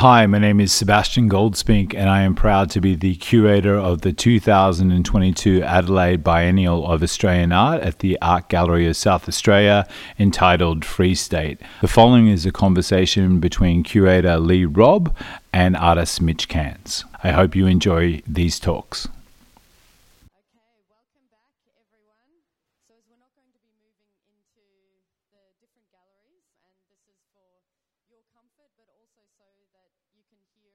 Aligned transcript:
Hi, 0.00 0.24
my 0.24 0.38
name 0.38 0.60
is 0.60 0.72
Sebastian 0.72 1.28
Goldspink, 1.28 1.94
and 1.94 2.08
I 2.08 2.22
am 2.22 2.34
proud 2.34 2.70
to 2.70 2.80
be 2.80 2.94
the 2.94 3.16
curator 3.16 3.76
of 3.76 4.00
the 4.00 4.14
2022 4.14 5.62
Adelaide 5.62 6.24
Biennial 6.24 6.90
of 6.90 7.02
Australian 7.02 7.52
Art 7.52 7.82
at 7.82 7.98
the 7.98 8.18
Art 8.22 8.48
Gallery 8.48 8.86
of 8.88 8.96
South 8.96 9.28
Australia, 9.28 9.86
entitled 10.18 10.86
Free 10.86 11.14
State. 11.14 11.60
The 11.82 11.86
following 11.86 12.28
is 12.28 12.46
a 12.46 12.50
conversation 12.50 13.40
between 13.40 13.82
curator 13.82 14.38
Leigh 14.38 14.64
Robb 14.64 15.14
and 15.52 15.76
artist 15.76 16.22
Mitch 16.22 16.48
Cairns. 16.48 17.04
I 17.22 17.32
hope 17.32 17.54
you 17.54 17.66
enjoy 17.66 18.22
these 18.26 18.58
talks. 18.58 19.06
Okay, 20.32 20.80
welcome 20.88 21.28
back 21.28 21.52
everyone. 21.76 22.40
So 22.88 22.96
as 22.96 23.04
we're 23.04 23.20
not 23.20 23.36
going 23.36 23.52
to 23.52 23.52
be 23.52 23.68
moving 23.68 24.16
into 24.32 24.64
the 24.64 25.44
different 25.60 25.92
galleries 25.92 26.48
and 26.56 26.88
this 26.88 27.04
is 27.04 27.20
for 28.00 28.08
your 28.08 28.24
comfort 28.32 28.72
but 28.80 28.88
also 28.88 29.28
so 29.36 29.44
that 29.52 29.76
you 30.16 30.24
can 30.30 30.40
hear 30.56 30.72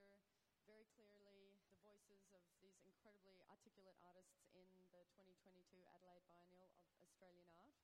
very 0.70 0.86
clearly 0.94 1.50
the 1.66 1.74
voices 1.82 2.30
of 2.36 2.46
these 2.54 2.78
incredibly 2.86 3.42
articulate 3.50 3.98
artists 4.06 4.46
in 4.54 4.62
the 4.70 5.35
2022 5.46 5.78
Adelaide 5.94 6.26
Biennial 6.26 6.74
of 6.90 6.98
Australian 7.06 7.46
Art. 7.54 7.78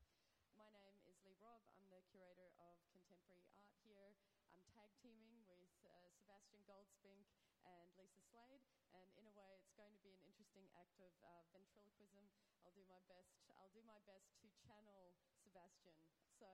My 0.57 0.65
name 0.73 0.97
is 1.05 1.13
Leigh 1.21 1.37
Robb. 1.37 1.61
I'm 1.69 1.85
the 1.93 2.01
curator 2.09 2.49
of 2.57 2.73
contemporary 2.89 3.45
art 3.53 3.69
here. 3.85 4.17
I'm 4.57 4.65
tag 4.73 4.89
teaming 5.05 5.45
with 5.45 5.69
uh, 5.85 6.09
Sebastian 6.17 6.65
Goldspink 6.65 7.21
and 7.61 7.85
Lisa 8.01 8.17
Slade 8.33 8.65
and 8.97 9.05
in 9.13 9.29
a 9.29 9.33
way 9.37 9.53
it's 9.61 9.69
going 9.77 9.93
to 9.93 10.01
be 10.01 10.09
an 10.09 10.25
interesting 10.25 10.65
act 10.73 10.97
of 11.05 11.13
uh, 11.21 11.45
ventriloquism. 11.53 12.25
I'll 12.65 12.73
do 12.73 12.81
my 12.89 12.97
best. 13.05 13.29
I'll 13.53 13.69
do 13.77 13.85
my 13.85 14.01
best 14.09 14.25
to 14.41 14.49
channel 14.65 15.13
Sebastian. 15.45 16.01
So 16.41 16.49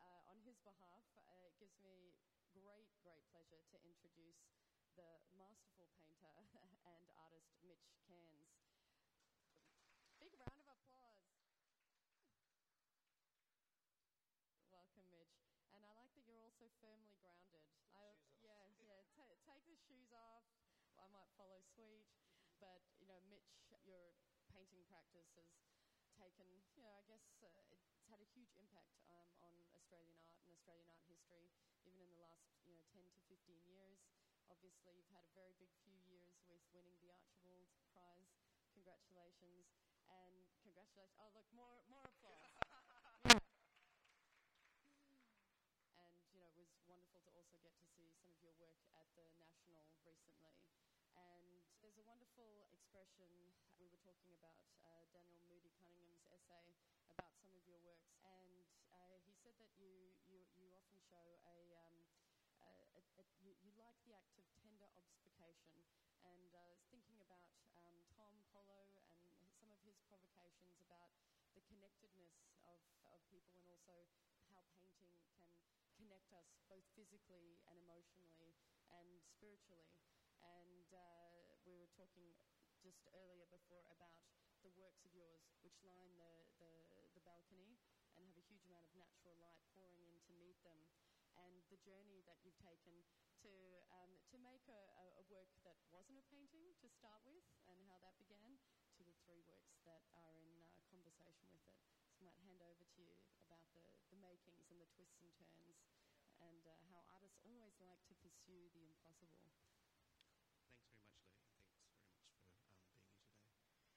uh, 0.00 0.32
on 0.32 0.40
his 0.48 0.56
behalf, 0.64 1.04
uh, 1.20 1.52
it 1.52 1.52
gives 1.60 1.76
me 1.84 2.16
great, 2.56 2.88
great 3.04 3.20
pleasure 3.28 3.60
to 3.60 3.76
introduce 3.84 4.40
the 4.96 5.20
masterful 5.36 5.92
painter 6.00 6.32
and 6.96 7.04
artist 7.20 7.52
Mitch 7.60 7.92
Cairns. 8.08 8.56
Big 10.16 10.32
round 10.40 10.56
of 10.56 10.68
applause. 10.72 11.20
Welcome, 14.72 15.04
Mitch. 15.12 15.36
And 15.76 15.84
I 15.84 15.92
like 15.92 16.08
that 16.15 16.15
you're 16.26 16.42
also 16.42 16.66
firmly 16.82 17.14
grounded. 17.22 17.62
I, 17.94 18.10
yeah, 18.42 18.66
yeah. 18.82 19.00
Ta 19.14 19.24
take 19.46 19.62
the 19.66 19.78
shoes 19.86 20.10
off. 20.12 20.44
I 20.98 21.06
might 21.14 21.30
follow 21.38 21.58
suite, 21.74 22.06
but 22.60 22.82
you 23.00 23.06
know, 23.06 23.18
Mitch, 23.30 23.46
your 23.86 24.12
painting 24.50 24.82
practice 24.90 25.26
has 25.38 25.46
taken, 26.18 26.48
you 26.74 26.82
know, 26.82 26.92
I 26.94 27.04
guess 27.06 27.24
uh, 27.44 27.48
it's 27.70 27.86
had 28.10 28.18
a 28.22 28.28
huge 28.34 28.50
impact 28.58 28.90
um, 29.10 29.28
on 29.44 29.54
Australian 29.74 30.16
art 30.18 30.34
and 30.42 30.50
Australian 30.54 30.88
art 30.90 31.02
history, 31.06 31.46
even 31.86 32.00
in 32.02 32.10
the 32.10 32.20
last, 32.22 32.42
you 32.66 32.74
know, 32.74 32.82
10 32.90 33.06
to 33.14 33.20
15 33.30 33.62
years. 33.68 33.98
Obviously, 34.50 34.94
you've 34.98 35.10
had 35.14 35.26
a 35.26 35.32
very 35.34 35.54
big 35.58 35.70
few 35.82 35.94
years 36.06 36.34
with 36.50 36.62
winning 36.74 36.96
the 37.02 37.10
Archibald 37.14 37.66
Prize. 37.94 38.30
Congratulations. 38.74 39.66
And 40.06 40.34
congratulations. 40.62 41.18
Oh, 41.18 41.30
look, 41.34 41.48
more, 41.54 41.76
more 41.90 42.02
applause. 42.06 42.50
Yeah. 43.26 43.38
And, 45.98 46.14
you 46.32 46.38
know, 46.40 46.48
it 46.54 46.55
was 46.72 46.82
wonderful 46.90 47.22
to 47.22 47.30
also 47.30 47.54
get 47.62 47.74
to 47.78 47.86
see 47.94 48.10
some 48.18 48.26
of 48.26 48.38
your 48.42 48.54
work 48.58 48.82
at 48.98 49.06
the 49.14 49.26
National 49.38 49.86
recently. 50.02 50.58
And 51.14 51.62
there's 51.78 51.94
a 51.94 52.06
wonderful 52.06 52.66
expression, 52.74 53.30
we 53.78 53.86
were 53.86 54.02
talking 54.02 54.34
about 54.34 54.58
uh, 54.82 55.06
Daniel 55.14 55.46
Mudie 55.46 55.70
Cunningham's 55.78 56.26
essay 56.26 56.74
about 57.06 57.30
some 57.38 57.54
of 57.54 57.62
your 57.70 57.78
works, 57.86 58.18
and 58.18 58.66
uh, 58.90 59.14
he 59.22 59.30
said 59.38 59.54
that 59.62 59.70
you, 59.78 60.10
you, 60.26 60.42
you 60.58 60.66
often 60.74 60.98
show 61.06 61.38
a, 61.46 61.58
um, 61.86 61.96
a, 62.58 62.70
a, 62.98 63.00
a 63.20 63.24
you, 63.46 63.54
you 63.62 63.70
like 63.78 63.94
the 64.02 64.18
act 64.18 64.34
of 64.34 64.46
tender 64.58 64.90
obfuscation. 64.90 65.78
And 66.26 66.50
uh, 66.50 66.74
thinking 66.90 67.22
about 67.22 67.46
um, 67.78 67.94
Tom 68.18 68.34
Polo 68.50 68.90
and 69.06 69.22
some 69.54 69.70
of 69.70 69.78
his 69.86 69.94
provocations 70.10 70.82
about 70.82 71.14
the 71.54 71.62
connectedness 71.70 72.34
of, 72.66 72.82
of 73.06 73.22
people 73.30 73.54
and 73.62 73.70
also 73.70 74.02
connect 76.06 76.30
us 76.38 76.46
both 76.70 76.86
physically 76.94 77.58
and 77.66 77.82
emotionally 77.82 78.54
and 78.94 79.18
spiritually. 79.26 79.90
And 80.38 80.86
uh, 80.94 81.58
we 81.66 81.74
were 81.74 81.90
talking 81.98 82.30
just 82.78 83.02
earlier 83.10 83.50
before 83.50 83.90
about 83.90 84.22
the 84.62 84.70
works 84.78 85.02
of 85.02 85.10
yours 85.10 85.42
which 85.66 85.82
line 85.82 86.14
the, 86.14 86.46
the, 86.62 86.70
the 87.18 87.22
balcony 87.26 87.74
and 88.14 88.22
have 88.22 88.38
a 88.38 88.46
huge 88.46 88.62
amount 88.70 88.86
of 88.86 88.94
natural 88.94 89.34
light 89.42 89.58
pouring 89.74 89.98
in 90.06 90.22
to 90.30 90.32
meet 90.38 90.62
them 90.62 90.78
and 91.42 91.58
the 91.74 91.78
journey 91.82 92.22
that 92.22 92.38
you've 92.46 92.62
taken 92.62 93.02
to, 93.42 93.50
um, 93.90 94.14
to 94.30 94.38
make 94.38 94.62
a, 94.70 94.82
a, 95.18 95.24
work 95.26 95.50
that 95.66 95.76
wasn't 95.90 96.16
a 96.22 96.26
painting 96.30 96.70
to 96.78 96.86
start 96.86 97.18
with 97.26 97.42
and 97.66 97.82
how 97.90 97.98
that 97.98 98.14
began 98.16 98.54
to 98.94 99.02
the 99.02 99.12
three 99.26 99.42
works 99.50 99.74
that 99.82 100.06
are 100.14 100.38
in 100.38 100.62
uh, 100.62 100.78
conversation 100.86 101.50
with 101.50 101.66
it. 101.66 101.76
So 102.14 102.22
I 102.22 102.22
might 102.22 102.38
hand 102.46 102.62
over 102.62 102.86
to 102.86 102.98
you 103.02 103.18
about 103.42 103.66
the, 103.74 103.84
the 104.08 104.18
makings 104.22 104.70
and 104.70 104.78
the 104.80 104.88
twists 104.96 105.20
and 105.20 105.44
turns 105.52 105.95
and 106.46 106.62
uh, 106.64 106.72
how 106.88 107.02
artists 107.10 107.42
always 107.42 107.74
like 107.82 108.00
to 108.06 108.14
pursue 108.22 108.70
the 108.72 108.86
impossible. 108.86 109.42
Thanks 109.42 110.70
very 110.70 110.94
much, 110.94 111.10
Leigh. 111.18 111.34
Thanks 111.50 111.50
very 111.50 111.74
much 111.74 112.70
for 112.86 113.02
um, 113.02 113.10
being 113.34 113.60
here 113.60 113.66
today. 113.66 113.90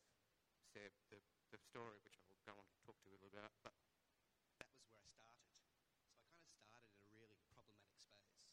Seb 0.74 0.92
the, 1.10 1.20
the 1.52 1.60
story, 1.60 1.98
which 2.04 2.20
I'll 2.20 2.44
go 2.46 2.54
on 2.60 2.68
to 2.68 2.78
talk 2.84 3.00
to 3.02 3.10
you 3.10 3.16
a 3.16 3.22
little 3.24 3.32
bit 3.32 3.40
about, 3.40 3.54
but 3.64 3.74
that 4.60 4.68
was 4.74 4.84
where 4.84 5.00
I 5.00 5.08
started. 5.08 5.48
So 5.56 5.80
I 5.80 6.36
kind 6.36 6.52
of 6.52 6.64
started 6.68 6.92
in 6.92 7.06
a 7.08 7.16
really 7.16 7.40
problematic 7.50 8.00
space. 8.04 8.44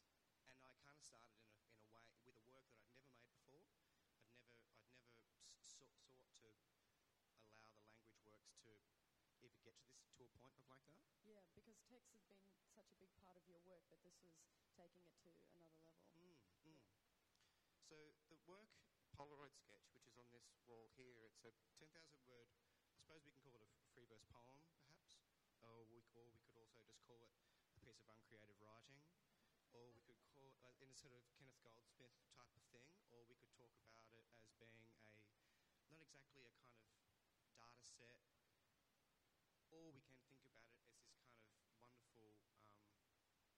And 0.47 0.62
I 0.62 0.73
kind 0.87 0.97
of 0.97 1.05
started 1.05 1.35
in 1.43 1.50
a, 1.50 1.67
in 1.75 1.82
a 1.82 1.91
way 1.91 2.06
with 2.23 2.37
a 2.39 2.44
work 2.47 2.67
that 2.71 2.79
I'd 2.87 2.94
never 2.94 3.11
made 3.11 3.27
before. 3.35 3.67
I'd 3.67 3.82
never, 3.91 4.47
I'd 4.47 5.35
never 5.43 5.59
s- 5.61 5.75
sought, 5.75 5.91
sought 6.31 8.17
to 8.23 8.31
allow 8.31 8.55
the 8.62 8.79
language 9.19 9.59
works 9.65 9.91
to 9.99 10.06
because 11.56 11.78
text 11.90 12.11
has 12.14 12.23
been 12.26 12.43
such 12.75 12.90
a 12.93 12.99
big 12.99 13.12
part 13.23 13.37
of 13.37 13.44
your 13.49 13.61
work, 13.67 13.82
but 13.90 14.00
this 14.02 14.17
was 14.23 14.34
taking 14.76 15.02
it 15.06 15.14
to 15.23 15.26
another 15.32 15.56
level. 15.58 15.87
Mm, 16.14 16.37
mm. 16.67 16.81
So 17.87 17.96
the 18.31 18.38
work 18.46 18.69
Polaroid 19.17 19.56
sketch, 19.56 19.88
which 19.96 20.05
is 20.05 20.19
on 20.20 20.28
this 20.28 20.44
wall 20.69 20.93
here, 20.93 21.25
it's 21.25 21.40
a 21.49 21.52
10,000 21.81 21.88
word. 22.28 22.52
I 22.93 23.00
suppose 23.00 23.25
we 23.25 23.32
can 23.32 23.40
call 23.40 23.56
it 23.56 23.64
a 23.64 23.73
free 23.96 24.05
verse 24.12 24.28
poem, 24.28 24.61
perhaps, 24.69 25.17
or 25.64 25.88
we, 25.88 26.05
or 26.12 26.29
we 26.29 26.37
could 26.44 26.61
also 26.61 26.84
just 26.84 27.00
call 27.00 27.17
it 27.17 27.25
a 27.25 27.32
piece 27.81 27.88
of 27.88 27.96
uncreative 28.12 28.61
writing, 28.61 29.00
or 29.72 29.88
we 29.96 30.05
could 30.05 30.20
call 30.29 30.44
it 30.44 30.52
uh, 30.61 30.84
in 30.84 30.93
a 30.93 30.96
sort 31.00 31.17
of 31.17 31.25
Kenneth 31.32 31.56
Goldsmith 31.64 32.12
type 32.37 32.52
of 32.52 32.64
thing, 32.76 32.93
or 33.08 33.25
we 33.25 33.40
could 33.40 33.49
talk 33.56 33.72
about 33.81 34.12
it 34.12 34.29
as 34.37 34.52
being 34.61 34.76
a 34.76 34.93
not 35.88 36.05
exactly 36.05 36.44
a 36.44 36.52
kind 37.56 37.72
of 37.72 37.88
data 37.96 38.20
set, 38.20 38.20
or 39.72 39.96
we 39.96 40.05
can 40.05 40.20
think 40.29 40.44
about 40.44 40.61
it 40.69 40.76
as 40.76 40.93
this 40.93 41.08
kind 41.49 41.64
of 41.64 41.72
wonderful. 41.81 42.37
Um, 42.76 43.56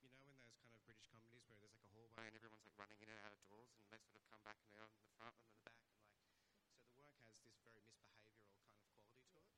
you 0.00 0.08
know, 0.08 0.20
in 0.24 0.36
those 0.40 0.56
kind 0.60 0.72
of 0.72 0.80
British 0.88 1.08
comedies 1.12 1.44
where 1.50 1.58
there's 1.60 1.74
like 1.74 1.84
a 1.84 1.92
hallway 1.92 2.28
and 2.28 2.36
everyone's 2.36 2.64
like 2.64 2.75
running 2.86 3.02
in 3.02 3.10
and 3.10 3.18
out 3.26 3.34
of 3.34 3.42
doors, 3.50 3.74
and 3.82 3.90
they 3.90 3.98
sort 4.06 4.22
of 4.22 4.24
come 4.30 4.38
back 4.46 4.62
and 4.62 4.70
they're 4.70 4.86
on 4.86 4.94
the 4.94 5.02
front 5.18 5.34
and 5.42 5.50
then 5.50 5.58
the 5.58 5.66
back, 5.66 5.74
and 5.82 5.90
like, 6.06 6.22
so 6.70 6.86
the 6.86 6.94
work 7.02 7.18
has 7.26 7.34
this 7.42 7.58
very 7.66 7.82
misbehavioural 7.82 8.62
kind 8.62 8.70
of 8.70 9.26
quality 9.26 9.26
to 9.26 9.42
it. 9.42 9.50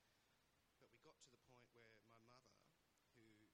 But 0.79 0.89
we 0.93 0.99
got 1.05 1.19
to 1.25 1.29
the 1.33 1.41
point 1.49 1.67
where 1.75 1.91
my 2.07 2.17
mother, 2.29 2.55
who 3.17 3.25
is 3.43 3.51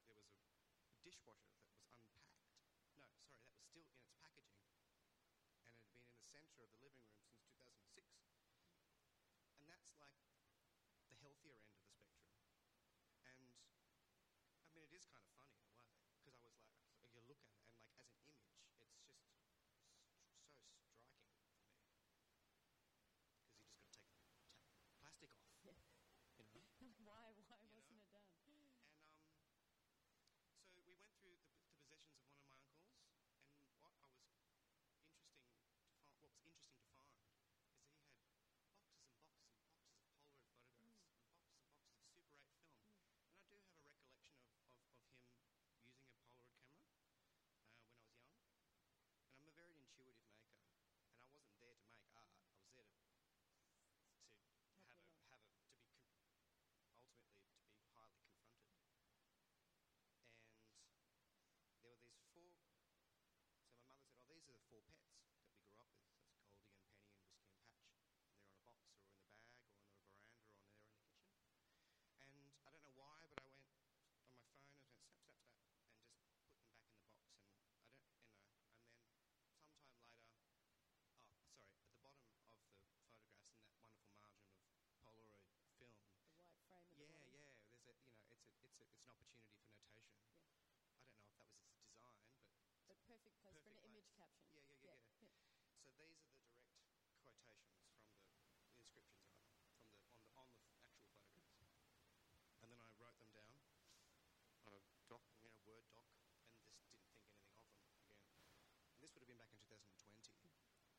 There 0.05 0.13
was 0.13 0.29
a 0.29 0.93
dishwasher 1.01 1.57
that 1.57 1.73
was 1.73 1.81
unpacked. 1.89 2.53
No, 2.93 3.09
sorry, 3.09 3.41
that 3.41 3.57
was 3.57 3.65
still 3.65 3.89
in 3.89 3.97
its 3.97 4.13
packaging, 4.21 4.69
and 4.69 5.49
it 5.49 5.65
had 5.65 5.81
been 5.81 5.97
in 5.97 6.13
the 6.13 6.21
centre 6.29 6.61
of 6.61 6.69
the 6.77 6.77
living 6.77 7.01
room 7.09 7.25
since 7.25 7.41
2006. 7.57 8.05
And 9.57 9.65
that's 9.65 9.97
like 9.97 10.21
the 11.09 11.17
healthier 11.17 11.57
end 11.65 11.73
of 11.73 11.89
the 11.89 11.97
spectrum. 11.97 12.37
And 13.17 13.25
I 13.25 13.33
mean, 13.33 13.57
it 14.77 14.93
is 14.93 15.09
kind 15.09 15.25
of 15.25 15.33
funny 15.33 15.57
perfect 93.19 93.43
place 93.43 93.59
perfect 93.59 93.67
for 93.67 93.75
an 93.75 93.83
image 93.83 94.11
caption. 94.15 94.47
Yeah, 94.55 94.71
yeah, 94.79 94.95
yeah, 95.19 95.27
yeah, 95.27 95.35
yeah. 95.35 95.83
So 95.91 95.99
these 96.07 96.23
are 96.23 96.31
the 96.31 97.19
direct 97.19 97.43
quotations 97.43 97.75
from 97.83 98.71
the 98.71 98.79
inscriptions 98.79 99.35
on 99.35 99.43
from 99.59 99.75
the 99.75 99.91
on 100.39 100.47
the 100.55 100.63
on 101.27 101.35
the 101.35 101.43
actual 101.43 101.67
photographs. 101.67 102.15
And 102.63 102.71
then 102.71 102.79
I 102.79 102.87
wrote 102.95 103.19
them 103.19 103.31
down 103.35 103.59
on 104.63 104.71
a 104.71 104.81
doc, 105.11 105.23
you 105.35 105.51
know, 105.51 105.59
Word 105.67 105.83
doc, 105.91 106.07
and 106.15 106.31
just 106.31 106.47
didn't 106.47 106.71
think 106.95 107.11
anything 107.11 107.59
of 107.67 107.83
them 107.83 107.91
again. 107.99 108.23
And 108.95 109.03
this 109.03 109.11
would 109.15 109.27
have 109.27 109.31
been 109.31 109.39
back 109.43 109.51
in 109.51 109.63
2020. 109.67 109.99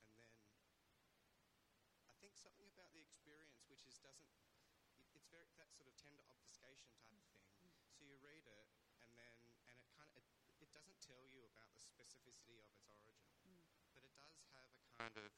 And 0.05 0.13
then 0.21 0.33
I 2.05 2.15
think 2.21 2.37
something 2.37 2.69
about 2.69 2.93
the 2.93 3.01
experience, 3.01 3.65
which 3.73 3.89
is 3.89 3.97
doesn't, 4.05 4.29
it, 5.01 5.09
it's 5.17 5.33
very 5.33 5.49
that 5.57 5.73
sort 5.73 5.89
of 5.89 5.97
tender 5.97 6.25
obfuscation 6.29 6.93
type 7.01 7.09
of 7.09 7.25
thing. 7.25 7.41
Mm. 7.65 7.73
So 7.97 8.05
you 8.05 8.21
read 8.21 8.45
it 8.45 8.80
specificity 11.91 12.57
of 12.63 12.71
its 12.71 12.87
origin, 13.03 13.59
but 13.95 14.05
it 14.07 14.15
does 14.15 14.39
have 14.55 14.67
a 14.71 14.89
kind 14.97 15.17
of. 15.19 15.31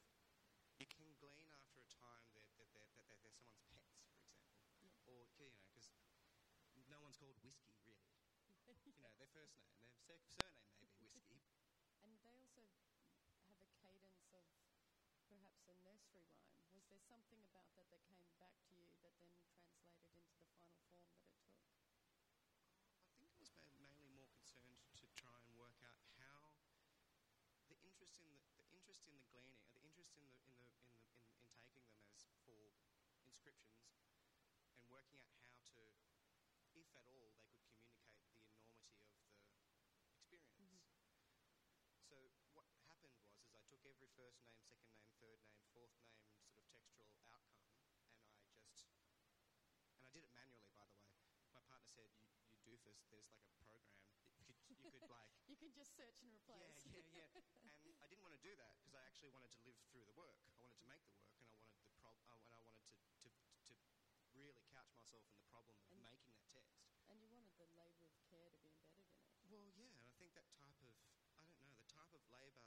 You 0.78 0.86
can 0.90 1.14
glean 1.16 1.48
after 1.48 1.80
a 1.80 1.88
time 1.94 2.26
that 2.34 2.44
that 2.58 2.68
they're, 2.74 2.90
that 2.98 3.06
they're, 3.08 3.20
they're 3.22 3.32
someone's 3.38 3.62
pets, 3.70 3.94
for 4.76 4.76
example, 4.76 4.92
or 5.06 5.24
you 5.38 5.48
know, 5.48 5.62
because 6.74 6.88
no 6.90 6.98
one's 7.00 7.16
called 7.16 7.38
whiskey 7.42 7.78
really. 7.86 8.12
you 8.86 8.92
know, 9.00 9.12
their 9.16 9.30
first 9.32 9.56
name, 9.56 9.72
their 10.08 10.18
sec- 10.20 10.34
surname 10.36 10.92
may 11.00 11.10
be 11.16 11.24
whiskey. 11.30 11.42
And 12.02 12.18
they 12.20 12.34
also 12.34 12.66
have 13.46 13.58
a 13.62 13.68
cadence 13.80 14.26
of 14.32 14.44
perhaps 15.28 15.68
a 15.70 15.76
nursery 15.80 16.26
rhyme. 16.28 16.66
Was 16.74 16.84
there 16.88 17.00
something 17.00 17.40
about 17.46 17.72
that 17.78 17.88
that 17.92 18.02
came 18.10 18.28
back 18.34 18.54
to 18.66 18.70
you 18.74 18.90
that 19.02 19.14
then 19.20 19.32
translated 19.46 20.12
into 20.12 20.34
the 20.36 20.48
final 20.58 20.82
form 20.90 21.06
that 21.16 21.24
it 21.24 21.32
took? 21.40 21.56
I 23.06 23.12
think 23.16 23.30
I 23.30 23.38
was 23.38 23.52
ma- 23.54 23.70
mainly 23.78 24.08
more 24.10 24.28
concerned 24.34 24.80
to 24.98 25.06
try 25.14 25.36
and 25.44 25.52
work 25.54 25.78
out 25.84 26.02
how 26.18 26.56
the 27.68 27.76
interest 28.20 28.44
in 28.52 28.60
the, 28.60 28.68
the 28.68 28.76
interest 28.76 29.04
in 29.08 29.16
the 29.16 29.24
gleaning, 29.32 29.56
or 29.64 29.72
the 29.72 29.86
interest 29.86 30.12
in 30.18 30.26
the 30.28 30.36
in 30.44 30.56
the 30.58 30.68
in 30.68 31.00
the 31.00 31.08
in, 31.32 31.32
in 31.32 31.48
taking 31.64 31.80
them 31.88 31.96
as 32.12 32.20
for 32.44 32.76
inscriptions, 33.24 33.88
and 34.76 34.84
working 34.92 35.22
out 35.24 35.40
how 35.48 35.64
to, 35.78 35.82
if 36.76 36.88
at 36.92 37.08
all, 37.08 37.32
they 37.40 37.56
could 37.56 37.72
communicate 37.72 38.28
the 38.28 38.36
enormity 38.36 39.48
of 40.18 40.24
the 40.28 40.36
experience. 40.36 40.60
Mm-hmm. 40.60 40.84
So 42.04 42.16
what 42.52 42.68
happened 42.68 43.00
was, 43.00 43.16
is 43.40 43.56
I 43.56 43.64
took 43.72 43.80
every 43.88 44.10
first 44.18 44.44
name, 44.44 44.60
second 44.60 44.92
name, 44.92 45.12
third 45.22 45.40
name, 45.46 45.62
fourth 45.72 45.96
name, 46.02 46.20
sort 46.52 46.68
of 46.68 46.84
textual 46.92 47.32
outcome, 47.32 47.72
and 48.44 48.52
I 48.52 48.60
just, 48.68 48.92
and 49.96 50.04
I 50.04 50.08
did 50.12 50.28
it 50.28 50.32
manually, 50.36 50.72
by 50.76 50.84
the 50.84 50.98
way. 51.00 51.16
My 51.56 51.62
partner 51.64 51.88
said, 51.88 52.08
"You, 52.12 52.28
you 52.60 52.76
doofus, 52.84 53.08
there's 53.08 53.28
like 53.32 53.44
a 53.48 53.56
program 53.64 54.01
you 54.72 54.80
could, 54.80 54.96
like." 55.12 55.28
You 55.52 55.60
can 55.60 55.74
just 55.76 55.92
search 56.00 56.16
and 56.24 56.32
replace. 56.32 56.80
Yeah, 56.88 57.04
yeah, 57.12 57.28
yeah. 57.60 57.76
And 57.92 58.00
I 58.00 58.06
didn't 58.08 58.24
want 58.24 58.32
to 58.32 58.40
do 58.40 58.56
that 58.56 58.72
because 58.80 58.96
I 58.96 59.04
actually 59.04 59.28
wanted 59.36 59.52
to 59.52 59.60
live 59.68 59.76
through 59.92 60.08
the 60.08 60.16
work. 60.16 60.32
I 60.48 60.56
wanted 60.56 60.80
to 60.80 60.86
make 60.88 61.04
the 61.04 61.12
work, 61.12 61.28
and 61.36 61.44
I 61.44 61.52
wanted 61.60 61.76
the 61.84 61.92
prob- 62.00 62.24
uh, 62.24 62.40
and 62.40 62.56
I 62.56 62.60
wanted 62.64 63.04
to, 63.20 63.28
to 63.28 63.28
to 63.68 63.74
really 64.32 64.64
couch 64.72 64.88
myself 64.96 65.28
in 65.28 65.36
the 65.36 65.44
problem 65.52 65.76
of 65.76 65.92
And- 65.92 66.00
making 66.08 66.32
that 66.32 66.48
text. 66.56 66.80
And 67.12 67.20
you 67.20 67.28
wanted 67.28 67.52
the 67.60 67.68
labour 67.76 68.08
of 68.08 68.16
care 68.32 68.48
to 68.48 68.56
be 68.64 68.72
embedded 68.72 69.12
in 69.12 69.28
it. 69.28 69.44
Well, 69.52 69.68
yeah, 69.76 69.92
and 69.92 70.08
I 70.08 70.14
think 70.16 70.32
that 70.40 70.48
type 70.56 70.72
of 70.80 70.88
I 71.36 71.44
don't 71.44 71.60
know 71.60 71.76
the 71.76 71.84
type 71.92 72.12
of 72.16 72.22
labour 72.32 72.64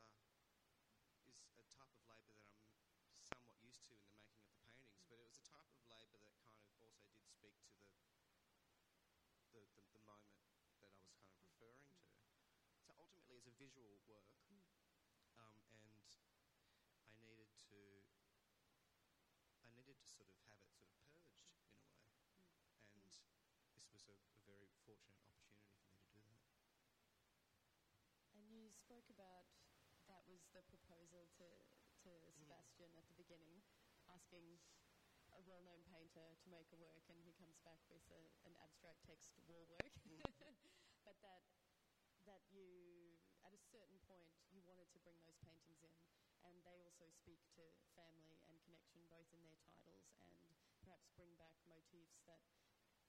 is 1.25 1.57
a 1.57 1.65
type 1.73 1.89
of 1.97 2.03
labour 2.05 2.37
that 2.37 2.53
I'm 2.53 3.25
somewhat 3.25 3.57
used 3.65 3.81
to 3.89 3.97
in 3.97 4.05
the 4.05 4.13
making 4.13 4.45
of 4.45 4.53
the 4.53 4.61
paintings, 4.61 5.01
but 5.09 5.17
it 5.17 5.25
was 5.25 5.41
a 5.41 5.45
type 5.49 5.65
of 5.73 5.81
labour 5.89 6.21
that 6.21 6.37
kind 6.37 6.53
of 6.53 6.61
also 6.61 6.85
did 6.85 7.01
speak 7.33 7.57
to 7.73 7.81
the, 9.57 9.65
the, 9.73 9.83
the 9.97 10.03
moment 10.05 10.29
that 10.37 10.45
I 10.45 10.53
was 10.53 10.61
kind 10.61 10.85
of 10.85 10.93
referring 11.41 13.17
to. 13.24 13.24
Ultimately, 13.35 13.51
it's 13.51 13.51
a 13.51 13.63
visual 13.67 13.99
work, 14.07 14.31
um, 15.35 15.59
and 15.75 16.07
I 17.03 17.11
needed 17.19 17.51
to 17.67 17.99
I 19.59 19.67
needed 19.75 19.99
to 19.99 20.07
sort 20.07 20.31
of 20.31 20.39
have 20.47 20.55
it 20.63 20.71
sort 20.71 20.87
of 20.87 20.95
purged 21.11 21.43
in 21.43 21.51
a 21.51 21.67
way, 21.67 21.83
and 22.95 23.03
this 23.03 23.19
was 23.91 24.07
a, 24.07 24.15
a 24.15 24.39
very 24.47 24.71
fortunate 24.87 25.19
opportunity 25.27 25.83
for 26.07 26.15
me 26.15 26.31
to 26.31 26.47
do 26.47 26.63
that. 26.79 26.95
And 28.39 28.47
you 28.47 28.71
spoke 28.71 29.11
about 29.11 29.51
that 30.07 30.23
was 30.31 30.47
the 30.55 30.63
proposal 30.71 31.27
to, 31.35 31.47
to 32.07 32.11
Sebastian 32.31 32.95
at 32.95 33.03
the 33.11 33.19
beginning, 33.19 33.59
asking 34.15 34.63
a 35.35 35.43
well 35.43 35.59
known 35.67 35.83
painter 35.91 36.39
to 36.39 36.47
make 36.47 36.71
a 36.71 36.79
work, 36.79 37.03
and 37.11 37.19
he 37.27 37.35
comes 37.35 37.59
back 37.67 37.83
with 37.91 38.07
a, 38.15 38.21
an 38.47 38.55
abstract 38.63 39.03
text 39.03 39.35
wall 39.43 39.67
work. 39.67 39.91
but 41.03 41.19
that, 41.19 41.43
that 42.25 42.41
you, 42.49 43.14
at 43.45 43.53
a 43.53 43.61
certain 43.69 44.01
point, 44.09 44.25
you 44.49 44.65
wanted 44.65 44.89
to 44.89 44.99
bring 45.05 45.21
those 45.21 45.37
paintings 45.45 45.77
in, 45.85 45.93
and 46.41 46.57
they 46.65 46.81
also 46.81 47.05
speak 47.21 47.37
to 47.53 47.61
family 47.93 48.41
and 48.49 48.57
connection, 48.65 49.05
both 49.05 49.29
in 49.29 49.45
their 49.45 49.61
titles 49.69 50.09
and 50.25 50.33
perhaps 50.81 51.05
bring 51.13 51.29
back 51.37 51.53
motifs 51.69 52.17
that 52.25 52.41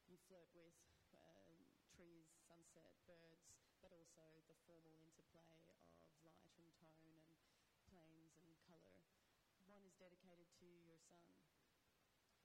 you 0.05 0.21
flirt 0.29 0.53
with 0.53 0.77
um, 1.17 1.73
trees, 1.89 2.29
sunset, 2.45 2.93
birds, 3.09 3.49
but 3.81 3.89
also 3.97 4.29
the 4.45 4.57
formal 4.69 4.93
interplay 5.01 5.49
of 6.21 6.33
light 6.45 6.53
and 6.61 6.69
tone 6.85 7.17
and 7.25 7.81
planes 7.89 8.37
and 8.45 8.53
colour. 8.69 9.01
One 9.65 9.81
is 9.89 9.97
dedicated 9.97 10.53
to 10.61 10.69
your 10.85 11.01
son. 11.01 11.25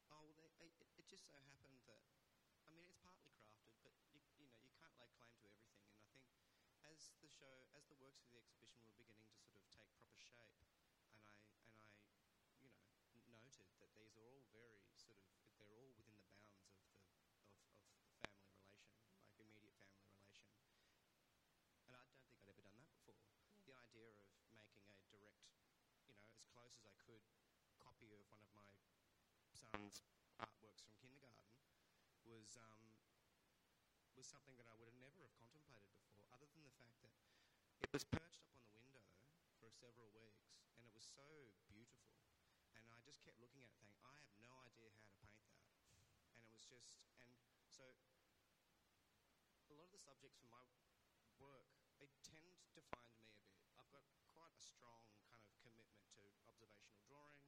Oh, 0.07 0.31
well, 0.39 0.51
they, 0.55 0.71
it, 0.79 0.87
it 0.95 1.05
just 1.11 1.27
so 1.27 1.35
happened 1.43 1.83
that, 1.91 2.03
I 2.63 2.71
mean, 2.71 2.87
it's 2.87 2.99
partly 3.03 3.27
crafted, 3.35 3.75
but 3.83 3.95
you, 4.15 4.23
you 4.39 4.47
know, 4.47 4.55
you 4.63 4.71
can't 4.79 4.95
lay 4.95 5.11
claim 5.19 5.35
to 5.43 5.47
everything. 5.51 5.91
And 5.91 6.39
I 6.55 6.63
think 6.63 6.80
as 6.91 7.15
the 7.23 7.31
show, 7.31 7.71
as 7.71 7.87
the 7.87 7.95
works 8.03 8.19
of 8.27 8.35
the 8.35 8.39
exhibition 8.43 8.83
were 8.83 8.99
beginning 8.99 9.31
to 9.31 9.47
sort 9.47 9.63
of 9.63 9.71
take 9.71 9.87
proper 9.95 10.19
shape, 10.19 10.59
and 11.15 11.23
I 11.23 11.39
and 12.59 12.67
I, 12.67 12.83
you 13.15 13.23
know, 13.23 13.31
noted 13.31 13.71
that 13.79 13.95
these 13.95 14.11
are 14.19 14.27
all 14.27 14.43
very 14.51 14.83
sort 14.91 15.15
of, 15.15 15.23
they're 15.55 15.71
all 15.71 15.87
within 15.87 16.11
the 16.11 16.19
bounds 16.27 16.59
of 16.67 16.75
the 16.75 16.91
of, 17.47 17.63
of 17.95 18.03
the 18.03 18.11
family 18.27 18.51
relation, 18.51 19.07
like 19.23 19.39
immediate 19.39 19.79
family 19.79 20.03
relation. 20.11 20.51
And 21.87 21.95
I 21.95 22.03
don't 22.03 22.19
think 22.27 22.35
I'd 22.35 22.51
ever 22.51 22.59
done 22.59 22.75
that 22.75 22.91
before. 22.91 23.23
The 23.63 23.71
idea 23.79 24.11
of 24.11 24.19
making 24.51 24.83
a 24.91 24.99
direct, 25.07 25.47
you 26.03 26.11
know, 26.11 26.27
as 26.27 26.43
close 26.51 26.75
as 26.75 26.83
I 26.83 26.95
could, 27.07 27.23
copy 27.79 28.11
of 28.19 28.27
one 28.27 28.43
of 28.43 28.51
my 28.51 28.75
son's 29.55 30.03
artworks 30.43 30.83
from 30.83 30.93
kindergarten 30.99 31.55
was 32.27 32.59
um, 32.59 32.99
was 34.15 34.29
something 34.29 34.53
that 34.61 34.69
I 34.69 34.75
would 34.77 34.85
have 34.85 35.01
never 35.01 35.25
have 35.25 35.33
contemplated 35.33 35.89
before, 35.97 36.20
other 36.31 36.47
than 36.51 36.63
the 36.63 36.75
fact 36.79 36.97
that 37.03 37.13
it 37.83 37.91
was 37.91 38.03
perched 38.07 38.41
up 38.43 38.51
on 38.55 38.63
the 38.63 38.73
window 38.75 39.03
for 39.59 39.69
several 39.69 40.09
weeks, 40.15 40.55
and 40.75 40.83
it 40.87 40.93
was 40.95 41.03
so 41.03 41.51
beautiful. 41.67 42.11
And 42.75 42.87
I 42.87 42.99
just 43.03 43.19
kept 43.21 43.37
looking 43.43 43.61
at 43.61 43.71
it, 43.71 43.77
thinking, 43.79 43.99
I 44.03 44.15
have 44.15 44.31
no 44.39 44.51
idea 44.63 44.91
how 44.95 45.03
to 45.07 45.15
paint 45.19 45.43
that. 45.51 45.67
And 46.35 46.39
it 46.39 46.51
was 46.51 46.63
just, 46.63 47.03
and 47.19 47.31
so 47.67 47.83
a 49.67 49.75
lot 49.75 49.87
of 49.87 49.91
the 49.91 49.99
subjects 50.01 50.39
from 50.39 50.51
my 50.51 50.63
work, 51.39 51.67
they 51.99 52.07
tend 52.23 52.55
to 52.75 52.81
find 52.91 53.11
me 53.19 53.27
a 53.27 53.35
bit. 53.43 53.59
I've 53.75 53.91
got 53.91 54.07
quite 54.31 54.55
a 54.55 54.61
strong 54.63 55.03
kind 55.27 55.43
of 55.43 55.51
commitment 55.59 56.07
to 56.15 56.23
observational 56.31 56.99
drawing. 57.07 57.43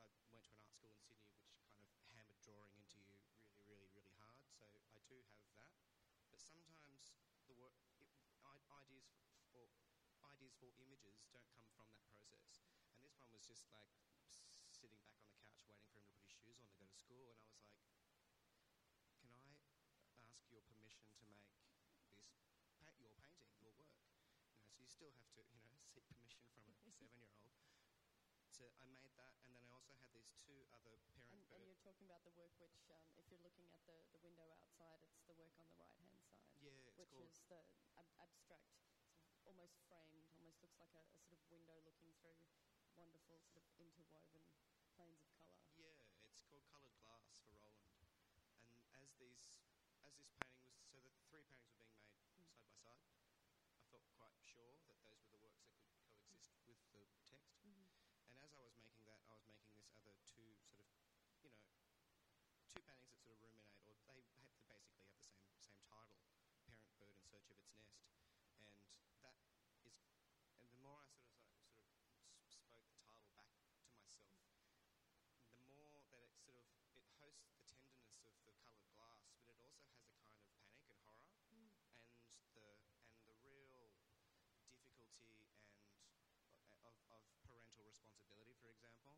I 0.00 0.04
went 0.08 0.24
to 0.32 0.36
an 0.40 0.46
art 0.56 0.68
school 0.72 0.92
in 0.92 1.00
Sydney 1.04 1.28
which 1.36 1.60
kind 1.68 1.84
of 1.84 1.88
hammered 2.14 2.40
drawing 2.40 2.72
into 2.78 3.00
you 3.04 3.18
really, 3.52 3.64
really, 3.68 3.90
really 3.92 4.14
hard. 4.16 4.38
So 4.48 4.64
I 4.94 4.98
do 5.08 5.20
have 5.34 5.44
that. 5.58 5.72
But 6.32 6.40
sometimes 6.40 7.12
the 7.48 7.56
work, 7.56 7.76
it, 8.00 8.08
I, 8.44 8.56
ideas 9.02 9.42
for 9.52 9.68
ideas 10.26 10.54
for 10.58 10.68
images 10.82 11.22
don't 11.30 11.46
come 11.54 11.64
from 11.70 11.78
that 11.82 11.94
process. 12.06 12.60
And 12.94 13.02
this 13.04 13.14
one 13.18 13.30
was 13.30 13.44
just 13.46 13.70
like 13.70 13.90
sitting 14.72 14.98
back 15.02 15.14
on 15.18 15.26
the 15.30 15.38
couch 15.38 15.62
waiting 15.66 15.86
for 15.90 16.00
him 16.02 16.10
to 16.10 16.16
put 16.16 16.22
his 16.24 16.34
shoes 16.34 16.58
on 16.58 16.66
to 16.70 16.78
go 16.78 16.86
to 16.90 16.98
school, 16.98 17.34
and 19.22 19.30
I 19.30 19.38
was 19.38 19.62
like, 19.62 19.78
"Can 20.10 20.22
I 20.22 20.30
ask 20.34 20.50
your 20.50 20.62
permission 20.66 21.06
to 21.18 21.24
make 21.30 21.46
this 22.14 22.30
pa- 22.82 22.96
your 22.98 23.12
painting, 23.22 23.54
your 23.62 23.74
work?" 23.78 23.98
You 24.06 24.50
know, 24.50 24.62
so 24.66 24.74
you 24.78 24.86
still 24.90 25.12
have 25.18 25.30
to, 25.38 25.42
you 25.42 25.58
know, 25.62 25.78
seek 25.94 26.06
permission 26.10 26.42
from 26.50 26.62
a 26.66 26.74
seven-year-old. 26.82 27.54
So 28.50 28.66
I 28.78 28.84
made 28.90 29.14
that, 29.14 29.38
and 29.46 29.54
then 29.54 29.62
I 29.62 29.70
also 29.74 29.94
had 30.02 30.10
these 30.10 30.34
two 30.34 30.66
other 30.74 30.98
parent 31.06 31.30
And, 31.30 31.42
and 31.54 31.62
you're 31.66 31.78
talking 31.84 32.06
about 32.08 32.24
the 32.26 32.34
work 32.34 32.50
which, 32.58 32.90
um, 32.90 33.06
if 33.20 33.28
you're 33.30 33.42
looking 33.44 33.70
at 33.70 33.78
the, 33.86 33.94
the 34.10 34.18
window 34.24 34.50
outside, 34.58 34.98
it's 35.06 35.22
the 35.30 35.36
work 35.38 35.54
on 35.62 35.68
the 35.70 35.78
right 35.78 35.94
hand 36.00 36.18
side. 36.18 36.42
Yeah, 36.58 36.74
it's 36.88 36.98
which 36.98 37.12
called- 37.14 37.28
is 37.30 37.38
the 37.46 37.60
ab- 37.94 38.14
abstract, 38.18 38.87
almost 39.48 39.80
framed, 39.88 40.28
almost 40.36 40.60
looks 40.60 40.76
like 40.76 40.92
a, 40.92 41.00
a 41.16 41.20
sort 41.24 41.40
of 41.40 41.48
window 41.48 41.80
looking 41.88 42.12
through 42.20 42.36
wonderful 42.92 43.40
sort 43.48 43.64
of 43.64 43.72
interwoven 43.80 44.44
planes 44.92 45.24
of 45.24 45.32
colour. 45.40 45.56
Yeah, 45.80 45.96
it's 46.36 46.44
called 46.44 46.68
Coloured 46.68 47.00
Glass 47.00 47.40
for 47.40 47.56
Roland. 47.56 48.04
And 48.68 48.76
as 49.00 49.08
these, 49.16 49.64
as 50.04 50.12
this 50.20 50.28
painting 50.36 50.60
was, 50.68 50.84
so 50.92 51.00
the 51.00 51.16
three 51.32 51.48
paintings 51.48 51.96
were 51.96 52.12
being 52.28 52.44
made 52.44 52.60
hmm. 52.60 52.76
side 52.76 52.76
by 52.84 53.00
side. 53.08 53.40
I 53.72 53.80
felt 53.88 54.04
quite 54.20 54.36
sure 54.44 54.76
that 54.84 55.00
those 55.00 55.16
were 55.24 55.32
the 55.32 55.40
works 55.40 55.64
that 55.72 55.80
could 55.80 56.04
coexist 56.12 56.84
hmm. 56.92 57.00
with 57.00 57.08
the 57.16 57.24
text. 57.32 57.64
Mm-hmm. 57.64 57.88
And 58.28 58.36
as 58.44 58.52
I 58.52 58.60
was 58.60 58.76
making 58.76 59.08
that, 59.08 59.24
I 59.24 59.32
was 59.32 59.48
making 59.48 59.72
this 59.72 59.88
other 59.96 60.12
two 60.28 60.52
sort 60.60 60.84
of, 60.84 60.92
you 61.40 61.48
know, 61.48 61.64
two 62.68 62.84
paintings 62.84 63.16
that 63.16 63.24
sort 63.24 63.32
of 63.32 63.40
ruminate, 63.40 63.80
or 63.88 63.96
they, 63.96 63.96
have, 63.96 64.12
they 64.12 64.28
basically 64.36 64.44
have 64.44 64.52
the 64.52 64.64
same 64.68 64.84
same 65.58 65.80
title, 65.90 66.20
"Parent 66.70 66.94
Bird 67.00 67.16
in 67.16 67.24
Search 67.26 67.48
of 67.50 67.58
Its 67.58 67.72
Nest," 67.76 68.06
and 68.54 68.70
that 69.20 69.34
is, 69.84 69.98
and 70.62 70.70
the 70.70 70.78
more 70.80 70.96
I 71.02 71.10
sort 71.10 71.28
of 71.34 71.42
like, 71.42 71.58
sort 71.74 71.82
of 71.82 72.46
s- 72.46 72.62
spoke 72.62 72.86
the 72.88 73.00
title 73.02 73.26
back 73.34 73.50
to 74.24 74.30
myself, 74.34 74.82
the 75.52 75.60
more 75.62 75.86
that 76.10 76.20
it 76.22 76.32
sort 76.42 76.56
of 76.58 76.66
it 76.94 77.06
hosts 77.20 77.46
the 77.54 77.62
tenderness 77.70 78.18
of 78.26 78.34
the 78.44 78.54
coloured 78.58 78.88
glass, 78.90 79.22
but 79.38 79.46
it 79.50 79.58
also 79.60 79.84
has 79.86 80.02
a 80.02 80.12
kind 80.18 80.34
of 80.34 80.38
panic 80.42 80.64
and 80.66 80.78
horror, 80.82 81.14
mm. 81.54 81.70
and 82.42 82.50
the 82.54 82.66
and 83.14 83.24
the 83.26 83.36
real 83.44 83.94
difficulty 84.66 85.38
and 85.38 85.54
of, 86.82 86.94
of 87.12 87.22
parental 87.46 87.84
responsibility, 87.86 88.54
for 88.60 88.68
example, 88.70 89.14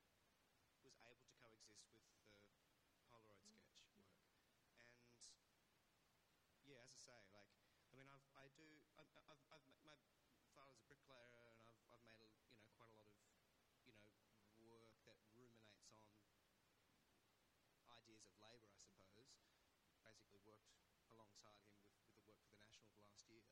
was 0.82 0.98
able 0.98 1.22
to 1.22 1.34
coexist 1.38 1.94
with 1.94 2.02
the 2.02 3.06
Polaroid 3.14 3.46
mm-hmm. 3.46 3.62
sketch 3.62 3.94
work. 3.94 4.10
And 4.74 6.66
yeah, 6.66 6.82
as 6.82 6.98
I 6.98 7.02
say, 7.06 7.18
like 7.30 7.54
I 7.90 7.94
mean, 7.94 8.10
I've 8.10 8.26
I 8.34 8.50
do 8.58 8.66
I've, 8.98 9.06
I've, 9.30 9.44
I've 9.54 9.68
my 10.42 10.50
father's 10.58 10.82
a 10.82 10.88
bricklayer, 10.90 11.30
and 11.30 11.62
I've 11.62 11.82
I've 11.94 12.04
made 12.10 12.22
a, 12.26 12.30
you 12.50 12.58
know 12.58 12.66
quite 12.74 12.90
a 12.90 12.98
lot 12.98 13.14
of 13.14 13.22
you 13.86 13.94
know 13.94 14.10
work 14.66 14.98
that 15.06 15.22
ruminates 15.38 15.94
on 15.94 16.10
ideas 17.94 18.26
of 18.26 18.34
labour, 18.42 18.74
I 18.74 18.82
suppose. 18.90 19.30
Basically, 20.02 20.42
worked 20.48 20.74
alongside 21.14 21.58
him 21.60 21.74
with, 21.74 21.90
with 22.06 22.14
the 22.14 22.26
work 22.28 22.40
for 22.42 22.52
the 22.54 22.60
National 22.62 22.94
of 22.94 23.02
last 23.02 23.26
year. 23.32 23.48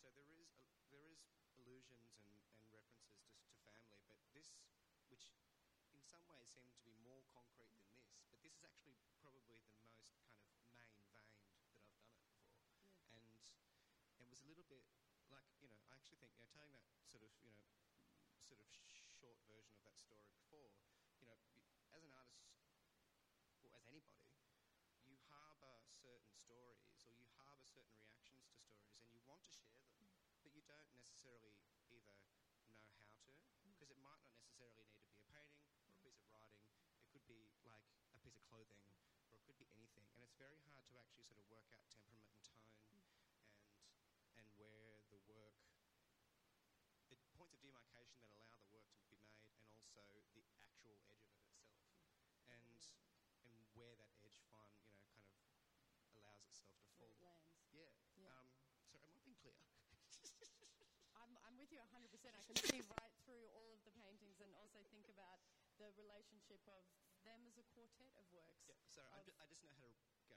So 0.00 0.08
there 0.16 0.32
is 0.32 0.48
a, 0.56 0.64
there 0.88 1.04
is 1.04 1.20
allusions 1.60 2.16
and, 2.16 2.32
and 2.56 2.64
references 2.72 3.20
to, 3.20 3.36
to 3.36 3.56
family, 3.68 4.00
but 4.08 4.16
this, 4.32 4.56
which 5.12 5.36
in 5.92 6.00
some 6.08 6.24
ways 6.24 6.48
seemed 6.48 6.72
to 6.72 6.80
be 6.80 6.96
more 7.04 7.20
concrete 7.28 7.68
than 7.76 7.84
this, 7.92 8.16
but 8.32 8.40
this 8.40 8.56
is 8.56 8.64
actually 8.64 8.96
probably 9.20 9.60
the 9.60 9.76
most 9.76 10.16
kind 10.16 10.32
of 10.32 10.32
main 10.32 10.56
vein 10.72 10.96
that 11.04 11.12
I've 11.20 11.28
done 11.28 11.28
it 11.28 11.36
before. 11.44 11.84
Yeah. 13.12 13.28
And 14.16 14.24
it 14.24 14.30
was 14.32 14.40
a 14.40 14.48
little 14.48 14.64
bit 14.64 14.88
like, 15.28 15.44
you 15.60 15.68
know, 15.68 15.76
I 15.84 15.92
actually 15.92 16.16
think, 16.16 16.32
you 16.32 16.40
know, 16.40 16.48
telling 16.48 16.72
that 16.72 16.88
sort 17.04 17.22
of, 17.28 17.32
you 17.36 17.52
know, 17.52 17.60
sort 18.40 18.60
of 18.64 18.68
short 19.20 19.36
version 19.44 19.76
of 19.76 19.84
that 19.84 20.00
story 20.00 20.24
before, 20.32 20.72
you 21.20 21.28
know, 21.28 21.36
as 21.92 22.00
an 22.02 22.12
artist, 22.16 22.56
or 23.60 23.76
as 23.76 23.84
anybody, 23.84 24.32
you 25.04 25.16
harbour 25.28 25.84
certain 25.92 26.32
stories 26.32 26.80
or 27.04 27.12
you 27.12 27.26
harbour 27.36 27.64
certain 27.66 27.92
reactions 28.00 28.48
to 28.48 28.56
stories 28.56 28.88
and 29.04 29.12
you 29.12 29.20
want 29.26 29.42
to 29.44 29.50
share 29.50 29.68
them, 29.68 29.68
but 29.68 29.68
you 29.68 29.84
don't 29.84 29.89
necessarily 31.00 31.56
either 31.88 32.12
know 32.12 32.84
how 33.00 33.16
to, 33.24 33.32
mm. 33.64 33.72
because 33.72 33.88
it 33.88 34.00
might 34.04 34.20
not 34.20 34.36
necessarily 34.36 34.84
need 34.84 35.00
to 35.00 35.08
be 35.08 35.32
a 35.32 35.32
painting 35.32 35.80
or 35.80 35.88
a 35.88 35.96
mm. 35.96 36.04
piece 36.04 36.20
of 36.20 36.28
writing. 36.28 36.68
It 37.00 37.08
could 37.08 37.24
be 37.24 37.48
like 37.64 37.88
a 38.12 38.20
piece 38.20 38.36
of 38.36 38.44
clothing 38.44 38.84
or 38.84 39.32
it 39.32 39.40
could 39.48 39.56
be 39.56 39.72
anything. 39.72 40.04
And 40.12 40.20
it's 40.20 40.36
very 40.36 40.60
hard 40.68 40.84
to 40.92 41.00
actually 41.00 41.24
sort 41.24 41.40
of 41.40 41.48
work 41.48 41.64
out 41.72 41.88
temperament 41.88 42.28
and 42.28 42.40
tone 42.44 42.68
mm. 42.92 43.00
and 43.00 43.00
and 44.36 44.46
where 44.60 45.00
the 45.08 45.20
work 45.24 45.56
the 47.08 47.16
points 47.32 47.56
of 47.56 47.64
demarcation 47.64 48.20
that 48.20 48.36
allow 48.36 48.60
the 48.60 48.70
work 48.76 48.86
to 48.92 49.08
be 49.08 49.16
made 49.24 49.48
and 49.56 49.64
also 49.72 50.04
the 50.36 50.44
actual 50.52 51.00
edge 51.00 51.08
of 51.08 51.16
it 51.16 51.32
itself. 51.32 51.64
And 52.52 52.76
and 53.48 53.56
where 53.72 53.96
that 53.96 54.12
edge 54.20 54.36
fine, 54.52 54.76
you 55.16 55.16
know, 55.16 55.32
kind 55.96 56.04
of 56.04 56.12
allows 56.20 56.44
itself 56.44 56.76
to 56.84 56.92
Where 57.00 57.08
fall. 57.08 57.16
it 57.16 57.20
lands. 57.24 57.56
Yeah. 57.72 57.96
Yeah. 58.20 58.36
Um, 58.36 58.46
so 58.92 59.00
am 59.00 59.16
I 59.16 59.18
being 59.24 59.38
clear? 59.40 59.56
I'm, 61.16 61.36
I'm 61.46 61.49
with 61.60 61.70
you 61.72 61.80
100%. 61.84 62.32
I 62.32 62.42
can 62.48 62.56
see 62.56 62.80
right 62.88 63.14
through 63.28 63.44
all 63.52 63.68
of 63.76 63.80
the 63.84 63.92
paintings 64.00 64.40
and 64.40 64.48
also 64.56 64.80
think 64.88 65.04
about 65.12 65.38
the 65.76 65.92
relationship 66.00 66.60
of 66.68 66.82
them 67.24 67.44
as 67.44 67.56
a 67.60 67.64
quartet 67.76 68.08
of 68.16 68.24
works. 68.32 68.64
yeah. 68.64 68.76
Sorry, 68.96 69.08
I'm 69.12 69.20
Of- 69.20 69.28
ju- 69.28 69.36
I 69.36 69.44
just 69.46 69.60
know 69.62 69.72
how 69.76 69.84
to 69.84 69.92
go 70.28 70.36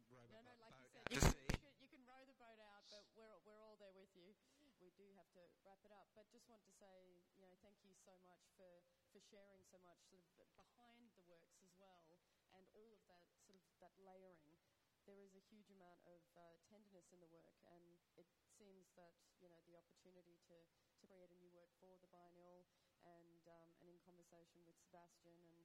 a 0.00 0.24
row 0.24 0.32
No, 0.32 0.40
no, 0.40 0.52
bo- 0.56 0.64
like 0.64 0.76
you 0.80 0.88
said, 0.88 1.04
out 1.04 1.12
you 1.12 1.20
can, 1.20 1.36
you, 1.44 1.56
can, 1.60 1.72
you 1.84 1.88
can 1.92 2.00
row 2.08 2.22
the 2.24 2.36
boat 2.40 2.56
out, 2.60 2.84
but 2.88 3.04
we're, 3.12 3.36
we're 3.44 3.60
all 3.60 3.76
there 3.76 3.92
with 3.92 4.08
you. 4.16 4.32
We 4.80 4.88
do 4.96 5.04
have 5.16 5.28
to 5.36 5.44
wrap 5.64 5.80
it 5.84 5.92
up, 5.92 6.08
but 6.16 6.28
just 6.32 6.48
want 6.48 6.64
to 6.64 6.72
say, 6.80 7.20
you 7.36 7.44
know, 7.44 7.54
thank 7.60 7.76
you 7.84 7.92
so 8.04 8.12
much 8.24 8.48
for, 8.56 8.80
for 9.12 9.20
sharing 9.20 9.60
so 9.68 9.76
much 9.84 10.00
sort 10.36 10.48
of 10.48 10.52
behind 10.56 11.12
the 11.16 11.24
works 11.28 11.60
as 11.60 11.72
well, 11.76 12.08
and 12.56 12.64
all 12.72 12.88
of 12.92 13.00
that 13.08 13.24
sort 13.44 13.56
of 13.56 13.62
that 13.80 13.94
layering. 14.00 14.63
There 15.04 15.20
is 15.20 15.36
a 15.36 15.44
huge 15.52 15.68
amount 15.68 16.00
of 16.08 16.20
uh, 16.32 16.56
tenderness 16.68 17.12
in 17.12 17.20
the 17.20 17.28
work, 17.28 17.52
and 17.68 18.00
it 18.16 18.24
seems 18.56 18.88
that 18.96 19.12
you 19.36 19.52
know 19.52 19.60
the 19.68 19.76
opportunity 19.76 20.40
to, 20.48 20.56
to 20.64 21.04
create 21.04 21.28
a 21.28 21.36
new 21.36 21.52
work 21.52 21.68
for 21.76 22.00
the 22.00 22.08
biennial, 22.08 22.64
and 23.04 23.44
um, 23.44 23.68
and 23.84 23.92
in 23.92 24.00
conversation 24.00 24.64
with 24.64 24.80
Sebastian 24.80 25.36
and 25.44 25.60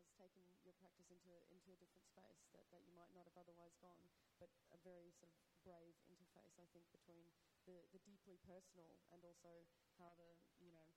has 0.00 0.08
taken 0.16 0.40
your 0.64 0.72
practice 0.80 1.12
into 1.12 1.28
into 1.52 1.76
a 1.76 1.78
different 1.80 2.08
space 2.08 2.48
that, 2.56 2.64
that 2.72 2.80
you 2.88 2.96
might 2.96 3.12
not 3.12 3.28
have 3.28 3.36
otherwise 3.36 3.76
gone, 3.84 4.08
but 4.40 4.48
a 4.72 4.80
very 4.80 5.12
sort 5.12 5.28
of 5.28 5.36
brave 5.60 5.96
interface, 6.08 6.56
I 6.56 6.64
think, 6.72 6.88
between 6.88 7.28
the, 7.68 7.84
the 7.92 8.00
deeply 8.08 8.40
personal 8.48 8.96
and 9.12 9.20
also 9.20 9.68
how 10.00 10.16
the 10.16 10.40
you 10.56 10.72
know 10.72 10.88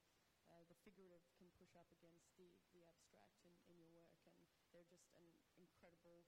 uh, 0.48 0.64
the 0.72 0.78
figurative 0.88 1.24
can 1.36 1.52
push 1.60 1.76
up 1.76 1.88
against 1.92 2.32
the, 2.40 2.48
the 2.72 2.88
abstract 2.88 3.44
in, 3.44 3.52
in 3.68 3.76
your 3.76 3.92
work, 3.92 4.16
and 4.24 4.40
they're 4.72 4.88
just 4.88 5.12
an 5.20 5.28
incredible 5.60 6.24